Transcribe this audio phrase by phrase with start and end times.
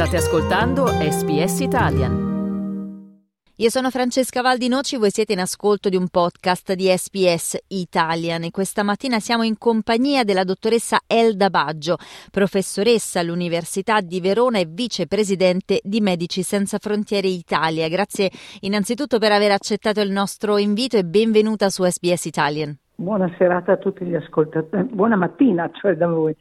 [0.00, 3.18] State ascoltando SBS Italian.
[3.56, 8.50] Io sono Francesca Valdinoci, voi siete in ascolto di un podcast di SBS Italian e
[8.50, 11.98] questa mattina siamo in compagnia della dottoressa Elda Baggio,
[12.30, 17.86] professoressa all'Università di Verona e vicepresidente di Medici Senza Frontiere Italia.
[17.90, 18.30] Grazie
[18.60, 22.74] innanzitutto per aver accettato il nostro invito e benvenuta su SBS Italian.
[22.94, 26.34] Buona serata a tutti gli ascoltatori, buona mattina cioè da voi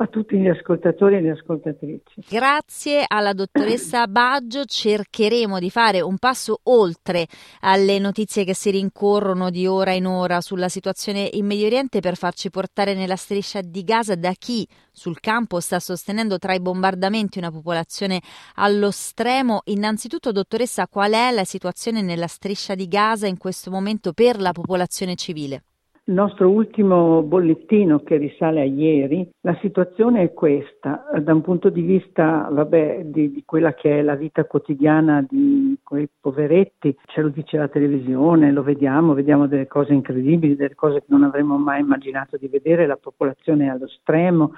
[0.00, 2.24] a tutti gli ascoltatori e le ascoltatrici.
[2.28, 7.26] Grazie alla dottoressa Baggio cercheremo di fare un passo oltre
[7.60, 12.16] alle notizie che si rincorrono di ora in ora sulla situazione in Medio Oriente per
[12.16, 17.38] farci portare nella striscia di Gaza da chi sul campo sta sostenendo tra i bombardamenti
[17.38, 18.20] una popolazione
[18.54, 19.62] allo stremo.
[19.64, 24.52] Innanzitutto, dottoressa, qual è la situazione nella striscia di Gaza in questo momento per la
[24.52, 25.62] popolazione civile?
[26.08, 31.68] Il nostro ultimo bollettino che risale a ieri, la situazione è questa, da un punto
[31.68, 37.20] di vista vabbè, di, di, quella che è la vita quotidiana di quei poveretti, ce
[37.20, 41.58] lo dice la televisione, lo vediamo, vediamo delle cose incredibili, delle cose che non avremmo
[41.58, 44.52] mai immaginato di vedere, la popolazione è allo stremo,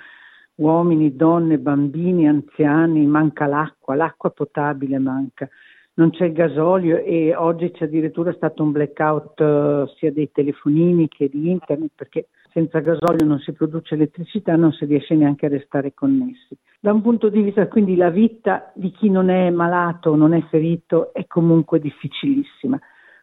[0.54, 5.48] uomini, donne, bambini, anziani, manca l'acqua, l'acqua potabile manca
[5.94, 11.08] non c'è il gasolio e oggi c'è addirittura stato un blackout uh, sia dei telefonini
[11.08, 15.50] che di internet perché senza gasolio non si produce elettricità, non si riesce neanche a
[15.50, 16.56] restare connessi.
[16.80, 20.42] Da un punto di vista quindi la vita di chi non è malato, non è
[20.48, 22.78] ferito è comunque difficilissima.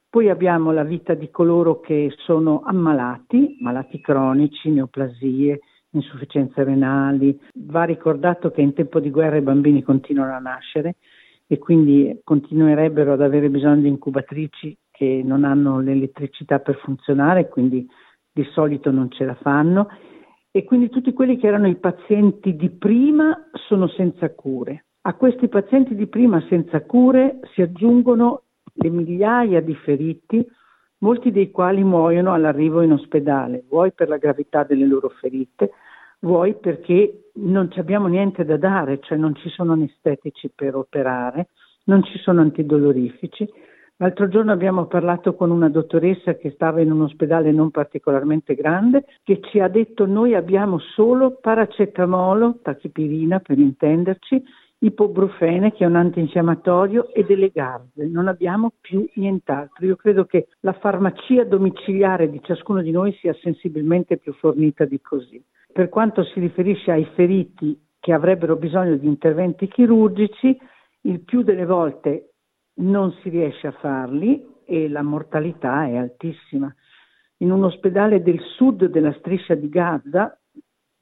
[0.09, 5.59] Poi abbiamo la vita di coloro che sono ammalati, malati cronici, neoplasie,
[5.91, 7.37] insufficienze renali.
[7.53, 10.95] Va ricordato che in tempo di guerra i bambini continuano a nascere
[11.47, 17.87] e quindi continuerebbero ad avere bisogno di incubatrici che non hanno l'elettricità per funzionare, quindi
[18.31, 19.87] di solito non ce la fanno
[20.51, 24.85] e quindi tutti quelli che erano i pazienti di prima sono senza cure.
[25.01, 28.43] A questi pazienti di prima senza cure si aggiungono
[28.73, 30.45] le migliaia di feriti,
[30.99, 35.71] molti dei quali muoiono all'arrivo in ospedale, vuoi per la gravità delle loro ferite,
[36.27, 41.47] vuoi perché non abbiamo niente da dare, cioè non ci sono anestetici per operare,
[41.85, 43.47] non ci sono antidolorifici.
[43.99, 49.05] L'altro giorno abbiamo parlato con una dottoressa che stava in un ospedale non particolarmente grande
[49.23, 54.43] che ci ha detto noi abbiamo solo paracetamolo, tachipirina per intenderci,
[54.79, 59.85] ipobrufene che è un antinfiammatorio e delle garze, non abbiamo più nient'altro.
[59.87, 65.01] Io credo che la farmacia domiciliare di ciascuno di noi sia sensibilmente più fornita di
[65.01, 65.43] così.
[65.77, 70.59] Per quanto si riferisce ai feriti che avrebbero bisogno di interventi chirurgici,
[71.01, 72.31] il più delle volte
[72.77, 76.73] non si riesce a farli e la mortalità è altissima.
[77.41, 80.35] In un ospedale del sud della striscia di Gaza,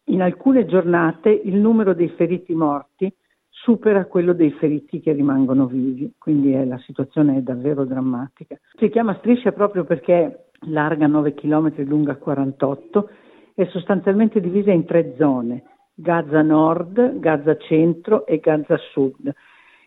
[0.07, 3.09] in alcune giornate il numero dei feriti morti
[3.47, 8.59] supera quello dei feriti che rimangono vivi, quindi è, la situazione è davvero drammatica.
[8.77, 13.09] Si chiama striscia proprio perché è larga 9 km, lunga 48
[13.55, 19.33] è sostanzialmente divisa in tre zone, Gaza Nord, Gaza Centro e Gaza Sud.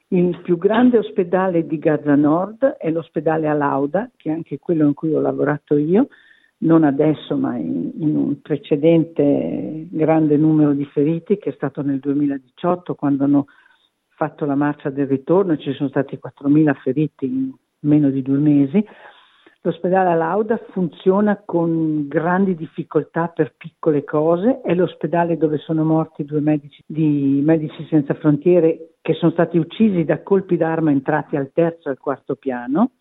[0.08, 4.94] Il più grande ospedale di Gaza Nord è l'ospedale Alauda, che è anche quello in
[4.94, 6.08] cui ho lavorato io,
[6.60, 11.98] non adesso ma in, in, un precedente grande numero di feriti che è stato nel
[11.98, 13.46] 2018 quando hanno
[14.08, 18.84] fatto la marcia del ritorno ci sono stati 4.000 feriti in meno di due mesi.
[19.62, 26.40] L'ospedale Lauda funziona con grandi difficoltà per piccole cose, è l'ospedale dove sono morti due
[26.40, 31.88] medici di Medici Senza Frontiere che sono stati uccisi da colpi d'arma entrati al terzo
[31.88, 32.92] e al quarto piano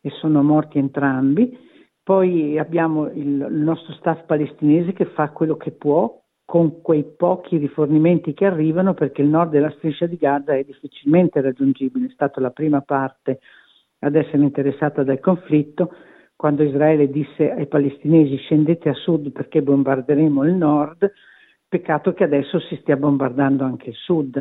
[0.00, 1.58] e sono morti entrambi.
[2.00, 7.56] Poi abbiamo il, il nostro staff palestinese che fa quello che può con quei pochi
[7.56, 12.40] rifornimenti che arrivano perché il nord della striscia di Gaza è difficilmente raggiungibile, è stata
[12.40, 13.40] la prima parte
[14.00, 15.92] ad essere interessata dal conflitto,
[16.36, 21.10] quando Israele disse ai palestinesi scendete a sud perché bombarderemo il nord,
[21.68, 24.40] peccato che adesso si stia bombardando anche il sud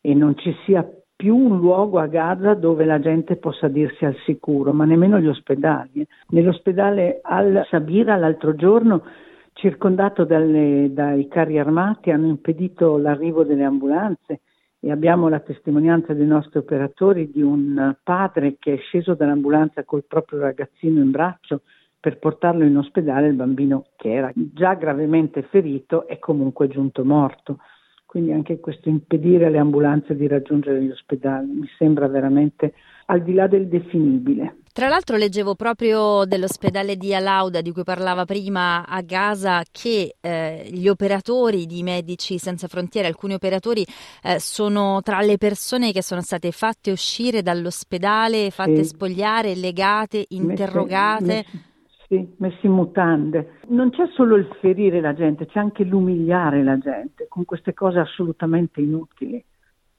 [0.00, 4.16] e non ci sia più un luogo a Gaza dove la gente possa dirsi al
[4.24, 6.04] sicuro, ma nemmeno gli ospedali.
[6.30, 9.04] Nell'ospedale al-Sabira l'altro giorno,
[9.52, 14.40] circondato dalle, dai carri armati, hanno impedito l'arrivo delle ambulanze
[14.80, 20.04] e abbiamo la testimonianza dei nostri operatori di un padre che è sceso dall'ambulanza col
[20.04, 21.62] proprio ragazzino in braccio
[22.00, 27.58] per portarlo in ospedale, il bambino che era già gravemente ferito è comunque giunto morto.
[28.06, 32.72] Quindi anche questo impedire alle ambulanze di raggiungere gli ospedali mi sembra veramente
[33.10, 34.54] al di là del definibile.
[34.72, 40.68] Tra l'altro leggevo proprio dell'ospedale di Alauda di cui parlava prima a Gaza che eh,
[40.70, 43.84] gli operatori di Medici Senza Frontiere, alcuni operatori
[44.22, 48.90] eh, sono tra le persone che sono state fatte uscire dall'ospedale, fatte sì.
[48.90, 51.44] spogliare, legate, interrogate.
[51.44, 51.64] Messi,
[52.06, 53.58] sì, messi in mutande.
[53.70, 57.98] Non c'è solo il ferire la gente, c'è anche l'umiliare la gente con queste cose
[57.98, 59.44] assolutamente inutili.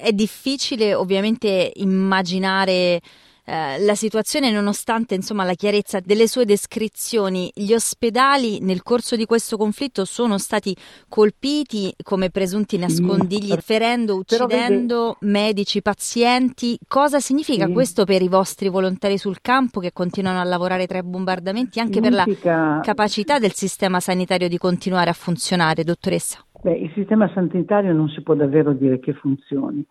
[0.02, 3.00] È difficile ovviamente immaginare
[3.44, 7.52] eh, la situazione nonostante insomma, la chiarezza delle sue descrizioni.
[7.54, 10.76] Gli ospedali nel corso di questo conflitto sono stati
[11.10, 15.32] colpiti come presunti nascondigli, ferendo, uccidendo vede...
[15.32, 16.78] medici, pazienti.
[16.88, 17.74] Cosa significa sì.
[17.74, 22.02] questo per i vostri volontari sul campo che continuano a lavorare tra i bombardamenti, anche
[22.02, 22.24] significa...
[22.24, 26.46] per la capacità del sistema sanitario di continuare a funzionare, dottoressa?
[26.62, 29.86] Beh, il sistema sanitario non si può davvero dire che funzioni.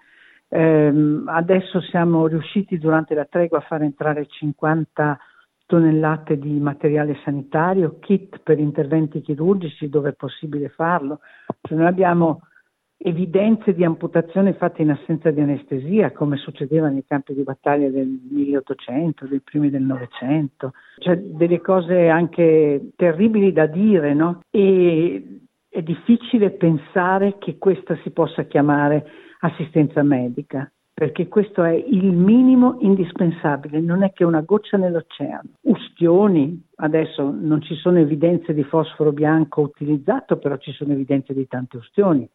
[0.48, 5.18] Eh, adesso siamo riusciti durante la tregua a far entrare 50
[5.66, 11.20] tonnellate di materiale sanitario, kit per interventi chirurgici dove è possibile farlo.
[11.60, 12.42] Cioè noi abbiamo
[13.02, 18.08] evidenze di amputazione fatte in assenza di anestesia, come succedeva nei campi di battaglia del
[18.30, 24.40] 1800, dei primi del Novecento, cioè delle cose anche terribili da dire, no?
[24.50, 25.40] E
[25.70, 29.06] è difficile pensare che questa si possa chiamare
[29.40, 35.50] assistenza medica, perché questo è il minimo indispensabile, non è che una goccia nell'oceano.
[35.62, 41.46] Ustioni, adesso non ci sono evidenze di fosforo bianco utilizzato, però ci sono evidenze di
[41.46, 42.28] tante ustioni.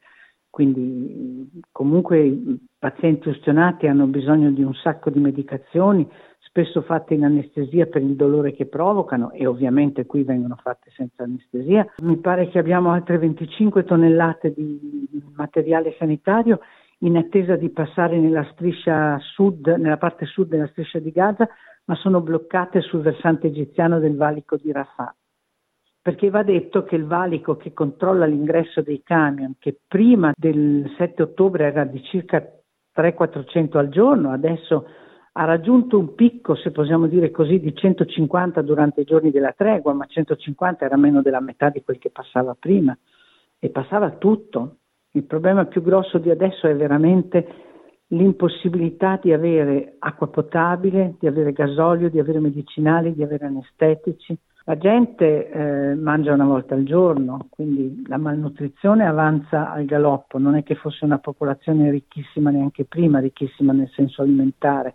[0.50, 6.08] Quindi comunque i pazienti ustionati hanno bisogno di un sacco di medicazioni,
[6.56, 11.24] spesso fatte in anestesia per il dolore che provocano e ovviamente qui vengono fatte senza
[11.24, 11.86] anestesia.
[11.98, 15.06] Mi pare che abbiamo altre 25 tonnellate di
[15.36, 16.62] materiale sanitario
[17.00, 21.46] in attesa di passare nella striscia sud, nella parte sud della striscia di Gaza,
[21.86, 25.14] ma sono bloccate sul versante egiziano del valico di Rafah.
[26.02, 31.22] Perché va detto che il valico che controlla l'ingresso dei camion, che prima del 7
[31.22, 32.42] ottobre era di circa
[32.96, 34.86] 300-400 al giorno, adesso
[35.38, 39.94] ha raggiunto un picco, se possiamo dire così, di 150 durante i giorni della tregua,
[39.94, 42.98] ma 150 era meno della metà di quel che passava prima
[43.60, 44.78] e passava tutto.
[45.12, 47.48] Il problema più grosso di adesso è veramente
[48.08, 54.38] l'impossibilità di avere acqua potabile, di avere gasolio, di avere medicinali, di avere anestetici.
[54.64, 60.56] La gente eh, mangia una volta al giorno, quindi la malnutrizione avanza al galoppo, non
[60.56, 64.94] è che fosse una popolazione ricchissima neanche prima, ricchissima nel senso alimentare.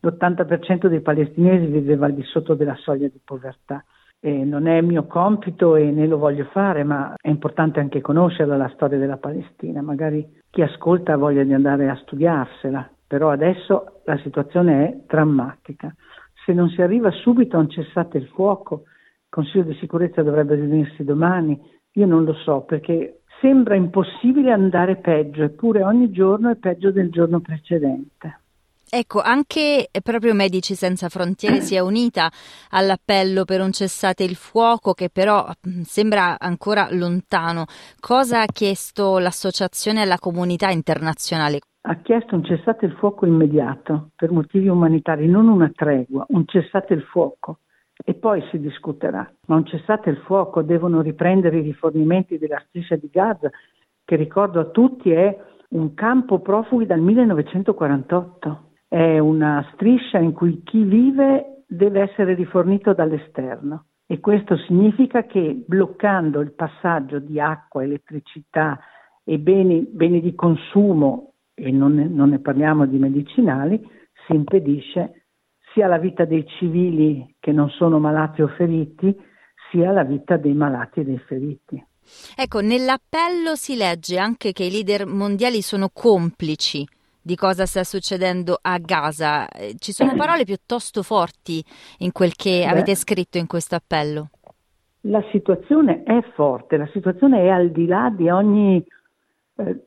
[0.00, 3.84] L'80% dei palestinesi viveva al di sotto della soglia di povertà.
[4.22, 8.56] E non è mio compito e né lo voglio fare, ma è importante anche conoscerla
[8.56, 9.80] la storia della Palestina.
[9.80, 15.94] Magari chi ascolta ha voglia di andare a studiarsela, però adesso la situazione è drammatica.
[16.44, 20.54] Se non si arriva subito a un cessate il fuoco, il Consiglio di sicurezza dovrebbe
[20.54, 21.58] riunirsi domani,
[21.92, 27.10] io non lo so perché sembra impossibile andare peggio, eppure ogni giorno è peggio del
[27.10, 28.39] giorno precedente.
[28.92, 32.28] Ecco, anche proprio Medici Senza Frontiere si è unita
[32.70, 37.66] all'appello per un cessate il fuoco che però mm, sembra ancora lontano.
[38.00, 41.60] Cosa ha chiesto l'associazione alla comunità internazionale?
[41.82, 46.92] Ha chiesto un cessate il fuoco immediato per motivi umanitari, non una tregua, un cessate
[46.92, 47.60] il fuoco
[48.04, 49.32] e poi si discuterà.
[49.46, 53.52] Ma un cessate il fuoco devono riprendere i rifornimenti della striscia di Gaza,
[54.04, 55.38] che ricordo a tutti è
[55.68, 62.92] un campo profughi dal 1948 è una striscia in cui chi vive deve essere rifornito
[62.92, 68.80] dall'esterno e questo significa che bloccando il passaggio di acqua, elettricità
[69.22, 73.80] e beni, beni di consumo, e non ne, non ne parliamo di medicinali,
[74.26, 75.26] si impedisce
[75.72, 79.16] sia la vita dei civili che non sono malati o feriti,
[79.70, 81.80] sia la vita dei malati e dei feriti.
[82.34, 86.84] Ecco, nell'appello si legge anche che i leader mondiali sono complici
[87.22, 89.48] di cosa sta succedendo a Gaza.
[89.48, 91.64] Eh, ci sono parole piuttosto forti
[91.98, 94.30] in quel che Beh, avete scritto in questo appello.
[95.04, 98.84] La situazione è forte, la situazione è al di là di ogni,
[99.56, 99.80] eh,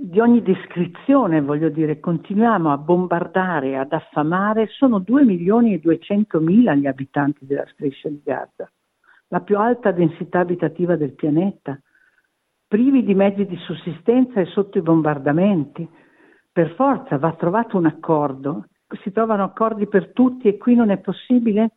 [0.00, 6.40] di ogni descrizione, voglio dire, continuiamo a bombardare, ad affamare, sono 2 milioni e 200
[6.40, 8.70] mila gli abitanti della striscia di Gaza,
[9.28, 11.80] la più alta densità abitativa del pianeta,
[12.66, 15.88] privi di mezzi di sussistenza e sotto i bombardamenti
[16.58, 18.64] per forza va trovato un accordo,
[19.04, 21.70] si trovano accordi per tutti e qui non è possibile?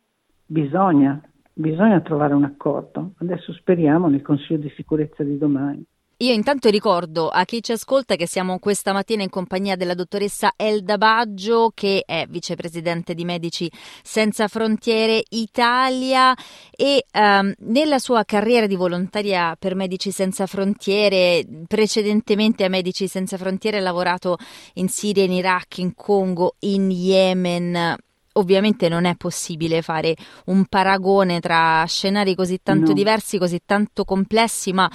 [0.44, 1.22] Bisogna,
[1.52, 3.12] bisogna trovare un accordo.
[3.18, 5.84] Adesso speriamo nel Consiglio di sicurezza di domani.
[6.22, 10.52] Io intanto ricordo a chi ci ascolta che siamo questa mattina in compagnia della dottoressa
[10.54, 13.68] Elda Baggio, che è vicepresidente di Medici
[14.04, 16.32] Senza Frontiere Italia
[16.70, 23.36] e um, nella sua carriera di volontaria per Medici Senza Frontiere, precedentemente a Medici Senza
[23.36, 24.36] Frontiere ha lavorato
[24.74, 27.96] in Siria, in Iraq, in Congo, in Yemen
[28.34, 30.14] ovviamente non è possibile fare
[30.46, 32.92] un paragone tra scenari così tanto no.
[32.94, 34.90] diversi, così tanto complessi, ma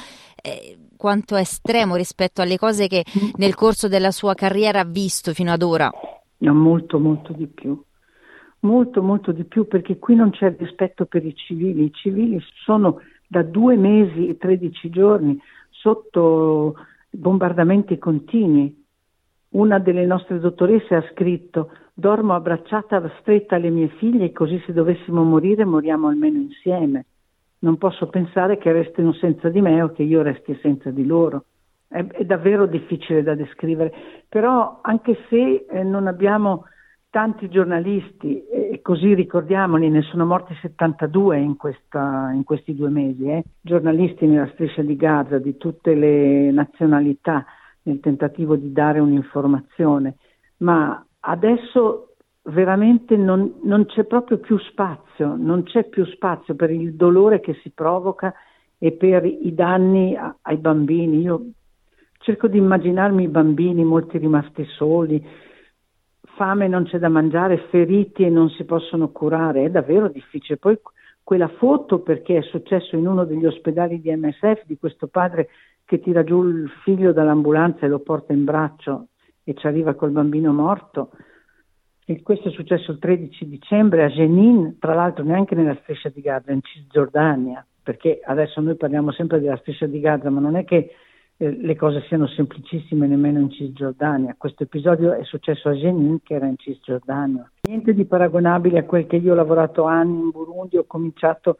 [0.48, 3.04] eh, quanto è estremo rispetto alle cose che
[3.36, 5.92] nel corso della sua carriera ha visto fino ad ora.
[6.40, 7.80] No, molto, molto di più.
[8.62, 11.86] Molto, molto di più perché qui non c'è rispetto per i civili.
[11.86, 15.38] I civili sono da due mesi e 13 giorni
[15.70, 16.76] sotto
[17.10, 18.86] bombardamenti continui.
[19.50, 25.24] Una delle nostre dottoresse ha scritto dormo abbracciata stretta alle mie figlie così se dovessimo
[25.24, 27.06] morire moriamo almeno insieme
[27.60, 31.46] non posso pensare che restino senza di me o che io resti senza di loro.
[31.88, 33.94] È, è davvero difficile da descrivere,
[34.28, 36.66] però anche se eh, non abbiamo
[37.10, 43.26] tanti giornalisti, e così ricordiamoli, ne sono morti 72 in, questa, in questi due mesi,
[43.26, 47.46] eh, giornalisti nella striscia di Gaza di tutte le nazionalità
[47.84, 50.16] nel tentativo di dare un'informazione,
[50.58, 52.07] ma adesso
[52.48, 57.56] veramente non, non, c'è proprio più spazio, non c'è più spazio per il dolore che
[57.62, 58.34] si provoca
[58.78, 61.22] e per i danni a, ai bambini.
[61.22, 61.46] Io
[62.20, 65.26] cerco di immaginarmi i bambini, molti rimasti soli,
[66.36, 70.58] fame non c'è da mangiare, feriti e non si possono curare, è davvero difficile.
[70.58, 70.80] Poi
[71.24, 75.50] quella foto, perché è successo in uno degli ospedali di MSF, di questo padre
[75.84, 79.08] che tira giù il figlio dall'ambulanza e lo porta in braccio
[79.44, 81.12] e ci arriva col bambino morto
[82.10, 86.22] e questo è successo il 13 dicembre a Jenin, tra l'altro neanche nella striscia di
[86.22, 90.64] Gaza, in Cisgiordania, perché adesso noi parliamo sempre della striscia di Gaza, ma non è
[90.64, 90.92] che
[91.36, 94.36] eh, le cose siano semplicissime nemmeno in Cisgiordania.
[94.38, 97.52] Questo episodio è successo a Jenin, che era in Cisgiordania.
[97.64, 101.58] Niente di paragonabile a quel che io ho lavorato anni in Burundi, ho cominciato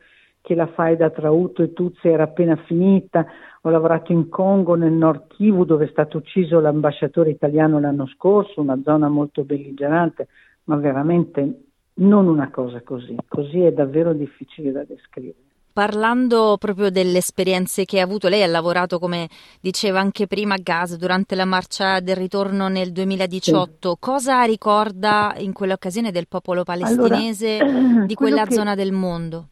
[0.48, 3.26] che la faida tra Hutu e Tutsi era appena finita,
[3.64, 8.62] ho lavorato in Congo, nel nord Kivu, dove è stato ucciso l'ambasciatore italiano l'anno scorso,
[8.62, 10.30] una zona molto belligerante,
[10.64, 11.64] ma veramente
[11.96, 13.18] non una cosa così.
[13.28, 15.36] Così è davvero difficile da descrivere.
[15.74, 19.28] Parlando proprio delle esperienze che ha avuto, lei ha lavorato, come
[19.60, 23.90] diceva anche prima, a Gaza durante la marcia del ritorno nel 2018.
[23.90, 23.98] Sì.
[24.00, 28.54] Cosa ricorda in quell'occasione del popolo palestinese allora, di quella che...
[28.54, 29.50] zona del mondo?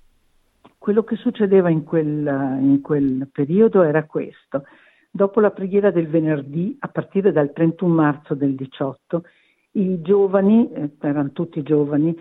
[0.86, 2.28] Quello che succedeva in quel,
[2.62, 4.66] in quel periodo era questo.
[5.10, 9.24] Dopo la preghiera del venerdì, a partire dal 31 marzo del 18,
[9.72, 12.16] i giovani, eh, erano tutti giovani,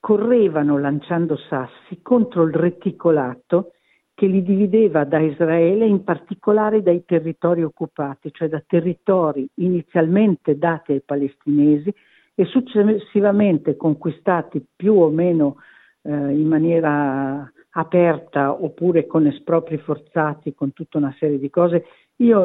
[0.00, 3.72] correvano lanciando sassi contro il reticolato
[4.14, 10.92] che li divideva da Israele, in particolare dai territori occupati, cioè da territori inizialmente dati
[10.92, 11.92] ai palestinesi
[12.34, 15.56] e successivamente conquistati più o meno
[16.00, 21.84] eh, in maniera aperta oppure con espropri forzati, con tutta una serie di cose.
[22.16, 22.44] Io,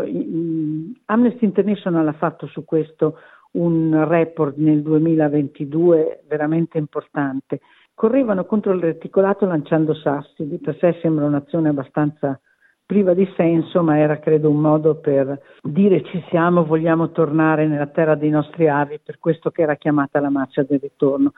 [1.05, 3.17] Amnesty International ha fatto su questo
[3.51, 7.61] un report nel 2022 veramente importante.
[7.93, 12.39] Correvano contro il reticolato lanciando sassi, di per sé sembra un'azione abbastanza
[12.85, 17.87] priva di senso, ma era credo un modo per dire ci siamo, vogliamo tornare nella
[17.87, 21.31] terra dei nostri avi, per questo che era chiamata la marcia del ritorno.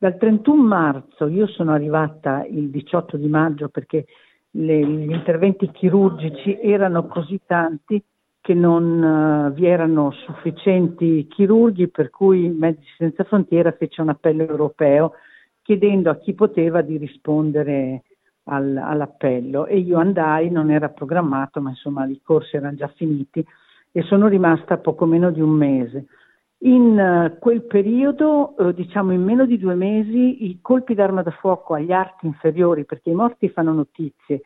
[0.00, 4.06] Dal 31 marzo io sono arrivata il 18 di maggio perché
[4.52, 8.02] le, gli interventi chirurgici erano così tanti
[8.40, 14.42] che non uh, vi erano sufficienti chirurghi per cui Medici Senza Frontiera fece un appello
[14.42, 15.12] europeo
[15.60, 18.04] chiedendo a chi poteva di rispondere
[18.44, 23.44] al, all'appello e io andai, non era programmato ma insomma i corsi erano già finiti
[23.92, 26.06] e sono rimasta poco meno di un mese.
[26.62, 31.30] In uh, quel periodo, uh, diciamo in meno di due mesi, i colpi d'arma da
[31.30, 34.42] fuoco agli arti inferiori, perché i morti fanno notizie,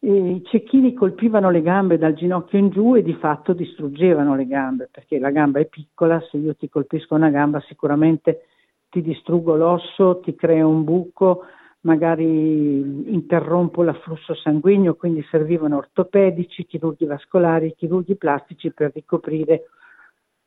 [0.00, 4.88] i cecchini colpivano le gambe dal ginocchio in giù e di fatto distruggevano le gambe,
[4.92, 8.42] perché la gamba è piccola, se io ti colpisco una gamba sicuramente
[8.90, 11.44] ti distruggo l'osso, ti creo un buco,
[11.80, 19.64] magari interrompo l'afflusso sanguigno, quindi servivano ortopedici, chirurghi vascolari, chirurghi plastici per ricoprire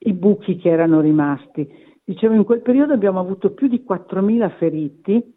[0.03, 1.67] i buchi che erano rimasti.
[2.03, 5.33] Dicevo, in quel periodo abbiamo avuto più di 4.000 feriti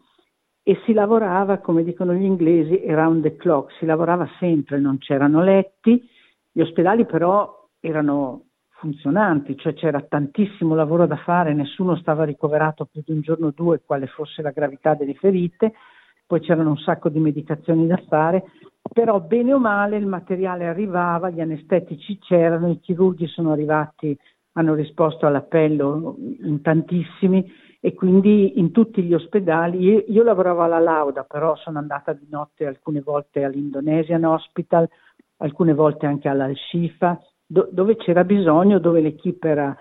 [0.63, 5.43] e si lavorava, come dicono gli inglesi, around the clock, si lavorava sempre, non c'erano
[5.43, 6.03] letti,
[6.51, 8.45] gli ospedali però erano
[8.77, 13.53] funzionanti, cioè c'era tantissimo lavoro da fare, nessuno stava ricoverato più di un giorno o
[13.55, 15.73] due, quale fosse la gravità delle ferite,
[16.25, 18.43] poi c'erano un sacco di medicazioni da fare,
[18.91, 24.17] però bene o male il materiale arrivava, gli anestetici c'erano, i chirurghi sono arrivati,
[24.57, 27.45] hanno risposto all'appello in tantissimi
[27.79, 32.25] e quindi in tutti gli ospedali, io, io lavoravo alla Lauda, però sono andata di
[32.29, 34.89] notte alcune volte all'Indonesian Hospital,
[35.37, 39.77] alcune volte anche all'Al-Shifa, do, dove c'era bisogno, dove l'equipe era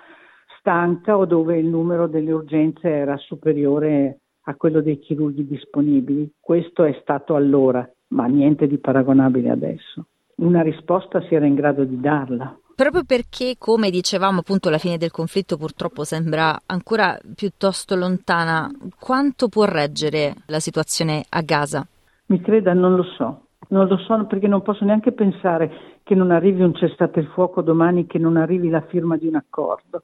[0.58, 6.30] stanca o dove il numero delle urgenze era superiore a quello dei chirurghi disponibili.
[6.40, 10.06] Questo è stato allora, ma niente di paragonabile adesso.
[10.36, 12.58] Una risposta si era in grado di darla.
[12.74, 19.48] Proprio perché, come dicevamo, appunto, la fine del conflitto purtroppo sembra ancora piuttosto lontana, quanto
[19.48, 21.86] può reggere la situazione a Gaza?
[22.26, 23.42] Mi creda, non lo so.
[23.68, 27.62] Non lo so perché non posso neanche pensare che non arrivi un cessate il fuoco
[27.62, 30.02] domani, che non arrivi la firma di un accordo.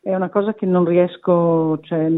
[0.00, 2.08] È una cosa che non riesco, cioè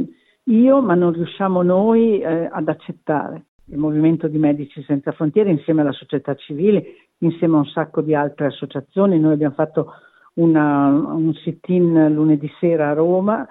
[0.44, 3.44] io, ma non riusciamo noi eh, ad accettare.
[3.70, 8.14] Il Movimento di Medici Senza Frontiere insieme alla società civile, insieme a un sacco di
[8.14, 9.92] altre associazioni, noi abbiamo fatto
[10.34, 13.46] una, un sit-in lunedì sera a Roma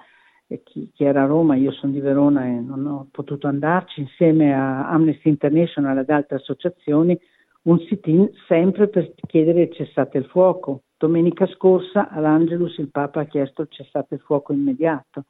[0.62, 4.54] chi, chi, era a Roma, io sono di Verona e non ho potuto andarci, insieme
[4.54, 7.18] a Amnesty International e ad altre associazioni,
[7.62, 10.84] un sit-in sempre per chiedere il cessate il fuoco.
[10.96, 15.24] Domenica scorsa all'Angelus il Papa ha chiesto il cessate il fuoco immediato.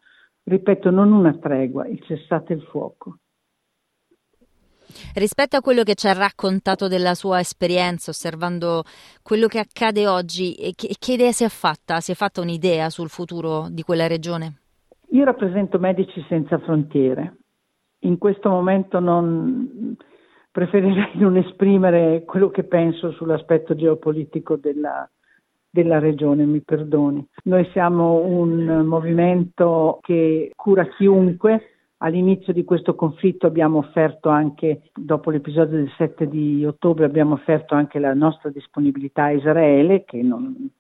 [0.45, 3.19] Ripeto, non una tregua, il cessate il fuoco.
[5.15, 8.83] Rispetto a quello che ci ha raccontato della sua esperienza, osservando
[9.23, 12.01] quello che accade oggi, che, che idea si è fatta?
[12.01, 14.61] Si è fatta un'idea sul futuro di quella regione?
[15.11, 17.37] Io rappresento Medici Senza Frontiere.
[18.01, 19.97] In questo momento non,
[20.51, 25.09] preferirei non esprimere quello che penso sull'aspetto geopolitico della,
[25.71, 27.27] della regione, mi perdoni.
[27.45, 31.78] Noi siamo un movimento che cura chiunque.
[31.99, 37.75] All'inizio di questo conflitto abbiamo offerto anche, dopo l'episodio del 7 di ottobre, abbiamo offerto
[37.75, 40.71] anche la nostra disponibilità a Israele, che non,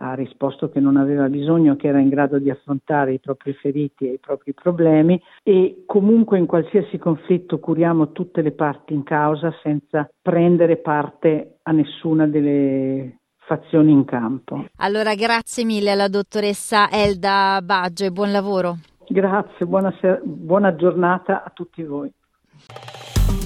[0.00, 4.08] ha risposto che non aveva bisogno, che era in grado di affrontare i propri feriti
[4.08, 9.52] e i propri problemi e comunque in qualsiasi conflitto curiamo tutte le parti in causa
[9.62, 14.66] senza prendere parte a nessuna delle fazioni in campo.
[14.76, 18.76] Allora grazie mille alla dottoressa Elda Baggio e buon lavoro.
[19.08, 22.12] Grazie, buona, ser- buona giornata a tutti voi.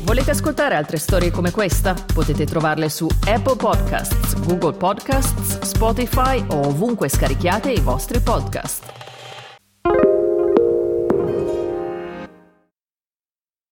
[0.04, 1.94] Volete ascoltare altre storie come questa?
[2.12, 9.11] Potete trovarle su Apple Podcasts, Google Podcasts, Spotify o ovunque scarichiate i vostri podcast.